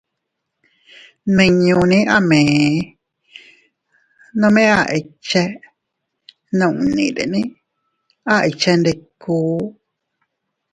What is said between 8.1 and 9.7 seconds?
a ikchendikuu.